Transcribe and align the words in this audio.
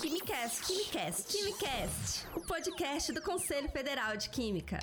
KimiCast, 0.00 0.62
KimiCast, 0.62 1.36
KimiCast, 1.36 2.26
o 2.36 2.40
podcast 2.40 3.12
do 3.12 3.20
Conselho 3.20 3.68
Federal 3.68 4.16
de 4.16 4.30
Química. 4.30 4.78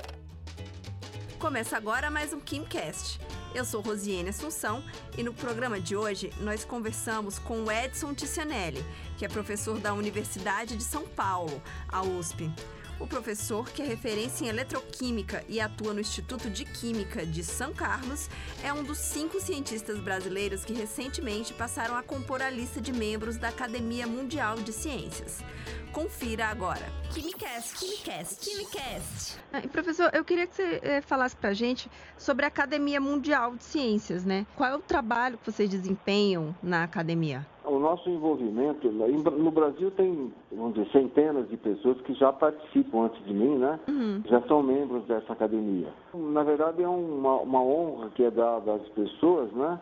Começa 1.40 1.78
agora 1.78 2.12
mais 2.12 2.34
um 2.34 2.40
KimCast. 2.42 3.22
Eu 3.54 3.64
sou 3.64 3.80
Rosiane 3.80 4.28
Assunção 4.28 4.84
e 5.18 5.24
no 5.24 5.34
programa 5.34 5.80
de 5.80 5.96
hoje 5.96 6.34
nós 6.42 6.66
conversamos 6.66 7.40
com 7.40 7.64
o 7.64 7.72
Edson 7.72 8.14
Ticianelli, 8.14 8.84
que 9.18 9.24
é 9.24 9.30
professor 9.30 9.80
da 9.80 9.94
Universidade 9.94 10.76
de 10.76 10.84
São 10.84 11.08
Paulo, 11.08 11.64
a 11.88 12.02
USP. 12.04 12.52
O 13.00 13.06
professor, 13.06 13.70
que 13.70 13.82
é 13.82 13.86
referência 13.86 14.46
em 14.46 14.48
eletroquímica 14.48 15.44
e 15.50 15.60
atua 15.60 15.94
no 15.94 16.00
Instituto 16.00 16.50
de 16.50 16.64
Química 16.64 17.26
de 17.26 17.44
São 17.44 17.74
Carlos, 17.74 18.30
é 18.64 18.72
um 18.72 18.84
dos 18.84 18.98
cinco 18.98 19.40
cientistas 19.42 20.00
brasileiros 20.00 20.64
que 20.64 20.74
recentemente 20.74 21.54
passaram 21.54 21.98
a 21.98 22.04
compor 22.04 22.42
a 22.42 22.50
lista 22.50 22.80
de 22.80 22.94
membros 22.94 23.38
da 23.38 23.50
Academia 23.50 24.08
Mundial 24.08 24.56
de 24.56 24.72
Ciências. 24.72 25.44
Confira 25.92 26.48
agora. 26.48 26.86
KimiCast, 27.14 27.76
KimiCast, 27.76 28.50
KimiCast. 28.50 29.40
Ah, 29.52 29.62
professor, 29.68 30.10
eu 30.14 30.24
queria 30.24 30.48
que 30.48 30.56
você 30.56 30.80
eh, 30.82 31.02
falasse 31.02 31.36
para 31.36 31.50
a 31.50 31.54
gente 31.54 31.90
sobre 32.18 32.46
a 32.46 32.48
Academia 32.48 33.02
Mundial 33.02 33.56
de 33.56 33.64
Ciências, 33.64 34.24
né? 34.24 34.46
Qual 34.56 34.70
é 34.70 34.76
o 34.76 34.80
trabalho 34.80 35.38
que 35.38 35.52
vocês 35.52 35.70
desempenham 35.70 36.56
na 36.64 36.84
academia? 36.84 37.46
O 37.68 37.80
nosso 37.80 38.10
envolvimento, 38.10 38.88
no 38.90 39.52
Brasil 39.52 39.92
tem, 39.92 40.32
vamos 40.52 40.76
dizer, 40.76 40.90
centenas 40.92 41.50
de 41.50 41.58
pessoas 41.58 42.00
que 42.02 42.14
já 42.14 42.32
participam 42.32 43.06
antes 43.06 43.24
de 43.26 43.34
mim, 43.34 43.58
né? 43.58 43.80
Uhum. 43.88 44.22
Já 44.26 44.42
são 44.44 44.62
membros 44.62 45.04
dessa 45.06 45.34
academia. 45.34 45.88
Na 46.14 46.44
verdade, 46.44 46.84
é 46.84 46.88
uma, 46.88 47.36
uma 47.42 47.62
honra 47.62 48.10
que 48.16 48.24
é 48.24 48.32
dada 48.32 48.76
às 48.76 48.88
pessoas, 48.90 49.52
né? 49.52 49.80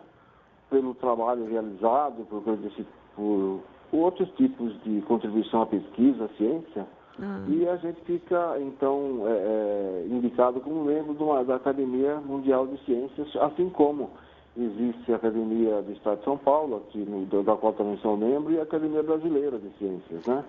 Pelo 0.70 0.94
trabalho 0.96 1.46
realizado, 1.46 2.26
por, 2.30 2.42
por, 2.42 3.60
por 3.92 4.00
outros 4.00 4.30
tipos 4.32 4.74
de 4.84 5.02
contribuição 5.02 5.62
à 5.62 5.66
pesquisa, 5.66 6.26
à 6.26 6.30
ciência. 6.30 6.88
Uhum. 7.20 7.46
E 7.50 7.68
a 7.68 7.76
gente 7.78 8.02
fica, 8.02 8.60
então, 8.60 9.24
é, 9.28 9.32
é, 9.32 10.08
indicado 10.10 10.60
como 10.62 10.84
membro 10.84 11.14
uma, 11.24 11.44
da 11.44 11.56
Academia 11.56 12.16
Mundial 12.16 12.66
de 12.66 12.78
Ciências, 12.86 13.36
assim 13.36 13.70
como 13.70 14.10
existe 14.56 15.12
a 15.12 15.16
Academia 15.16 15.82
do 15.82 15.92
Estado 15.92 16.20
de 16.20 16.26
São 16.26 16.38
Paulo, 16.38 16.78
aqui 16.78 17.00
no, 17.00 17.26
da 17.44 17.56
qual 17.56 17.74
também 17.74 17.98
sou 17.98 18.16
membro, 18.16 18.54
e 18.54 18.60
a 18.60 18.64
Academia 18.64 19.02
Brasileira 19.02 19.58
de 19.58 19.70
Ciências, 19.78 20.26
né? 20.26 20.44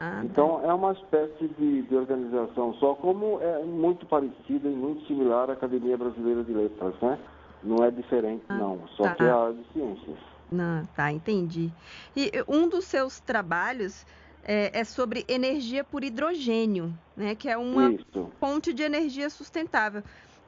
Ah, 0.00 0.22
então 0.24 0.60
é 0.64 0.72
uma 0.72 0.92
espécie 0.92 1.48
de, 1.58 1.82
de, 1.82 1.96
organização 1.96 2.72
só, 2.74 2.94
como 2.94 3.40
é 3.40 3.64
muito 3.64 4.06
parecida 4.06 4.68
e 4.68 4.72
muito 4.72 5.04
similar 5.06 5.50
à 5.50 5.54
Academia 5.54 5.96
Brasileira 5.96 6.44
de 6.44 6.52
Letras, 6.52 6.94
né? 7.02 7.18
Não 7.64 7.84
é 7.84 7.90
diferente, 7.90 8.44
ah, 8.48 8.54
não, 8.54 8.86
só 8.96 9.02
tá. 9.02 9.14
que 9.16 9.24
é 9.24 9.30
a 9.30 9.36
área 9.36 9.54
de 9.54 9.72
ciências. 9.72 10.16
Não, 10.52 10.84
tá, 10.94 11.10
entendi. 11.10 11.72
E 12.16 12.30
um 12.46 12.68
dos 12.68 12.84
seus 12.84 13.18
trabalhos 13.18 14.06
é, 14.44 14.80
é 14.80 14.84
sobre 14.84 15.24
energia 15.28 15.82
por 15.82 16.04
hidrogênio, 16.04 16.94
né? 17.16 17.34
Que 17.34 17.48
é 17.48 17.56
uma 17.56 17.90
Isso. 17.90 18.30
fonte 18.38 18.72
de 18.72 18.84
energia 18.84 19.28
sustentável. 19.28 20.02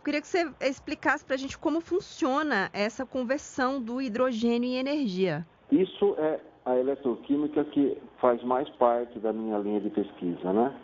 Queria 0.04 0.20
que 0.20 0.26
você 0.26 0.50
explicasse 0.60 1.24
para 1.24 1.34
a 1.34 1.38
gente 1.38 1.58
como 1.58 1.80
funciona 1.80 2.70
essa 2.72 3.04
conversão 3.04 3.80
do 3.80 4.00
hidrogênio 4.00 4.70
em 4.70 4.76
energia. 4.76 5.46
Isso 5.70 6.14
é 6.18 6.40
a 6.64 6.76
eletroquímica 6.76 7.64
que 7.64 7.98
faz 8.20 8.42
mais 8.42 8.68
parte 8.70 9.18
da 9.18 9.32
minha 9.32 9.58
linha 9.58 9.80
de 9.80 9.90
pesquisa, 9.90 10.52
né? 10.52 10.74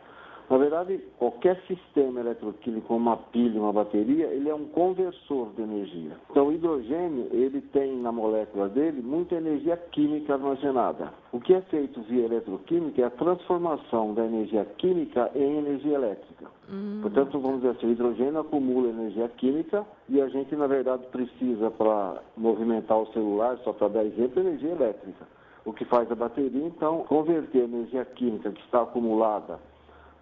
Na 0.48 0.58
verdade, 0.58 1.00
qualquer 1.18 1.60
sistema 1.66 2.20
eletroquímico, 2.20 2.94
uma 2.94 3.16
pilha, 3.16 3.60
uma 3.60 3.72
bateria, 3.72 4.26
ele 4.26 4.48
é 4.48 4.54
um 4.54 4.66
conversor 4.66 5.52
de 5.56 5.62
energia. 5.62 6.12
Então, 6.30 6.46
o 6.46 6.52
hidrogênio, 6.52 7.28
ele 7.32 7.60
tem 7.60 7.96
na 7.96 8.12
molécula 8.12 8.68
dele 8.68 9.02
muita 9.02 9.34
energia 9.34 9.76
química 9.76 10.34
armazenada. 10.34 11.12
O 11.32 11.40
que 11.40 11.52
é 11.52 11.60
feito 11.62 12.00
via 12.02 12.26
eletroquímica 12.26 13.02
é 13.02 13.04
a 13.06 13.10
transformação 13.10 14.14
da 14.14 14.24
energia 14.24 14.64
química 14.78 15.30
em 15.34 15.58
energia 15.58 15.94
elétrica. 15.94 16.46
Uhum. 16.68 17.00
Portanto, 17.02 17.40
vamos 17.40 17.62
dizer 17.62 17.70
assim, 17.70 17.86
o 17.88 17.90
hidrogênio 17.90 18.38
acumula 18.38 18.88
energia 18.88 19.28
química 19.28 19.84
e 20.08 20.20
a 20.20 20.28
gente, 20.28 20.54
na 20.54 20.68
verdade, 20.68 21.06
precisa 21.10 21.72
para 21.72 22.22
movimentar 22.36 22.98
o 22.98 23.06
celular, 23.12 23.58
só 23.64 23.72
para 23.72 23.88
dar 23.88 24.04
exemplo, 24.04 24.40
energia 24.40 24.70
elétrica. 24.70 25.26
O 25.64 25.72
que 25.72 25.84
faz 25.84 26.10
a 26.12 26.14
bateria, 26.14 26.64
então, 26.64 27.04
converter 27.08 27.62
a 27.62 27.64
energia 27.64 28.04
química 28.04 28.52
que 28.52 28.60
está 28.60 28.82
acumulada 28.82 29.58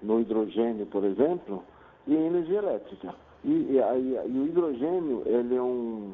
no 0.05 0.21
hidrogênio, 0.21 0.87
por 0.87 1.05
exemplo, 1.05 1.63
e 2.07 2.15
em 2.15 2.27
energia 2.27 2.59
elétrica. 2.59 3.15
E, 3.45 3.51
e, 3.51 3.79
e, 3.79 4.33
e, 4.33 4.39
o 4.39 4.47
hidrogênio 4.47 5.23
ele 5.27 5.55
é 5.55 5.63
um 5.63 6.13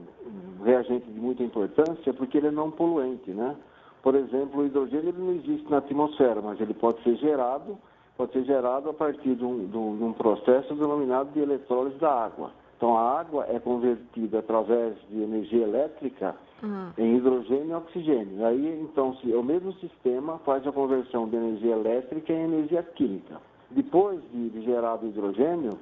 reagente 0.64 1.06
de 1.06 1.20
muita 1.20 1.42
importância 1.42 2.12
porque 2.14 2.38
ele 2.38 2.48
é 2.48 2.50
não 2.50 2.70
poluente, 2.70 3.30
né? 3.30 3.56
Por 4.02 4.14
exemplo, 4.14 4.62
o 4.62 4.66
hidrogênio 4.66 5.10
ele 5.10 5.18
não 5.18 5.32
existe 5.34 5.70
na 5.70 5.78
atmosfera, 5.78 6.40
mas 6.40 6.60
ele 6.60 6.74
pode 6.74 7.02
ser 7.02 7.16
gerado, 7.16 7.78
pode 8.16 8.32
ser 8.32 8.44
gerado 8.44 8.90
a 8.90 8.94
partir 8.94 9.34
de 9.34 9.44
um, 9.44 9.66
de 9.66 9.76
um 9.76 10.12
processo 10.12 10.74
denominado 10.74 11.30
de 11.32 11.40
eletrólise 11.40 11.98
da 11.98 12.10
água. 12.10 12.50
Então 12.76 12.96
a 12.96 13.20
água 13.20 13.44
é 13.48 13.60
convertida 13.60 14.38
através 14.38 14.94
de 15.10 15.22
energia 15.22 15.64
elétrica 15.64 16.34
uhum. 16.62 16.90
em 16.96 17.16
hidrogênio 17.16 17.70
e 17.70 17.74
oxigênio. 17.74 18.46
Aí 18.46 18.80
então 18.80 19.14
se, 19.16 19.30
o 19.34 19.42
mesmo 19.42 19.72
sistema 19.74 20.38
faz 20.38 20.66
a 20.66 20.72
conversão 20.72 21.28
de 21.28 21.36
energia 21.36 21.72
elétrica 21.72 22.32
em 22.32 22.44
energia 22.44 22.82
química. 22.82 23.36
Depois 23.70 24.20
de, 24.32 24.50
de 24.50 24.62
gerado 24.62 25.06
hidrogênio, 25.06 25.78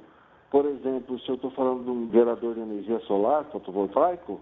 por 0.51 0.65
exemplo, 0.65 1.19
se 1.19 1.29
eu 1.29 1.35
estou 1.35 1.51
falando 1.51 1.83
de 1.83 1.89
um 1.89 2.09
gerador 2.11 2.55
de 2.55 2.61
energia 2.61 2.99
solar, 3.01 3.45
fotovoltaico, 3.45 4.39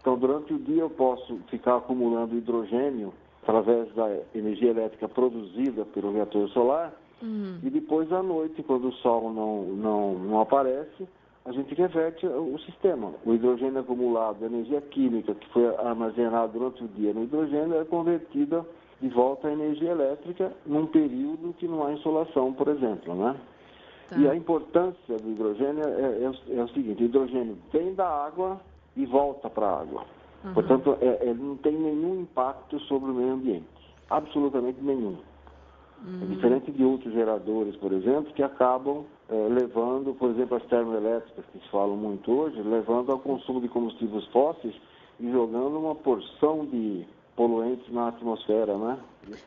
então 0.00 0.18
durante 0.18 0.54
o 0.54 0.58
dia 0.58 0.82
eu 0.82 0.90
posso 0.90 1.38
ficar 1.48 1.76
acumulando 1.76 2.36
hidrogênio 2.36 3.12
através 3.42 3.92
da 3.94 4.08
energia 4.34 4.70
elétrica 4.70 5.08
produzida 5.08 5.84
pelo 5.84 6.12
reator 6.12 6.48
solar, 6.50 6.92
uhum. 7.22 7.58
e 7.62 7.70
depois 7.70 8.10
à 8.12 8.22
noite, 8.22 8.62
quando 8.62 8.88
o 8.88 8.92
sol 8.94 9.32
não, 9.32 9.62
não, 9.64 10.14
não 10.14 10.40
aparece, 10.40 11.08
a 11.44 11.52
gente 11.52 11.74
reverte 11.74 12.26
o 12.26 12.58
sistema. 12.60 13.12
O 13.24 13.32
hidrogênio 13.32 13.80
acumulado, 13.80 14.42
a 14.42 14.46
energia 14.46 14.80
química 14.80 15.34
que 15.34 15.48
foi 15.48 15.66
armazenada 15.76 16.48
durante 16.48 16.84
o 16.84 16.88
dia 16.88 17.12
no 17.12 17.24
hidrogênio 17.24 17.80
é 17.80 17.84
convertida 17.84 18.64
de 19.00 19.08
volta 19.08 19.48
à 19.48 19.52
energia 19.52 19.90
elétrica 19.90 20.52
num 20.66 20.86
período 20.86 21.54
que 21.54 21.66
não 21.66 21.86
há 21.86 21.92
insolação, 21.92 22.52
por 22.52 22.68
exemplo, 22.68 23.14
né? 23.14 23.36
Tá. 24.08 24.18
E 24.18 24.28
a 24.28 24.34
importância 24.34 25.16
do 25.16 25.30
hidrogênio 25.30 25.84
é, 25.84 26.24
é, 26.24 26.58
é, 26.58 26.62
o 26.62 26.68
seguinte, 26.68 27.02
o 27.02 27.06
hidrogênio 27.06 27.56
vem 27.72 27.94
da 27.94 28.08
água 28.08 28.60
e 28.96 29.06
volta 29.06 29.48
para 29.48 29.66
a 29.66 29.80
água. 29.80 30.04
Uhum. 30.44 30.54
Portanto, 30.54 30.98
é, 31.00 31.28
ele 31.28 31.40
não 31.40 31.56
tem 31.56 31.72
nenhum 31.72 32.20
impacto 32.22 32.78
sobre 32.80 33.10
o 33.10 33.14
meio 33.14 33.34
ambiente, 33.34 33.66
absolutamente 34.10 34.80
nenhum. 34.82 35.16
Uhum. 36.04 36.22
É 36.22 36.26
diferente 36.26 36.72
de 36.72 36.82
outros 36.82 37.12
geradores, 37.12 37.76
por 37.76 37.92
exemplo, 37.92 38.32
que 38.32 38.42
acabam 38.42 39.04
é, 39.28 39.48
levando, 39.48 40.14
por 40.14 40.30
exemplo, 40.30 40.56
as 40.56 40.64
termoelétricas, 40.64 41.44
que 41.52 41.58
se 41.60 41.68
falam 41.70 41.96
muito 41.96 42.32
hoje, 42.32 42.60
levando 42.62 43.12
ao 43.12 43.18
consumo 43.18 43.60
de 43.60 43.68
combustíveis 43.68 44.26
fósseis 44.26 44.74
e 45.20 45.30
jogando 45.30 45.78
uma 45.78 45.94
porção 45.94 46.66
de 46.66 47.06
poluentes 47.40 47.90
na 47.90 48.08
atmosfera, 48.08 48.76
né? 48.76 48.98